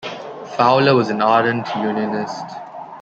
[0.57, 2.45] Fowler was an ardent Unionist.